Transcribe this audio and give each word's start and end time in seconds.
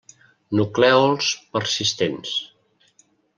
Nuclèols 0.59 1.29
persistents. 1.57 2.33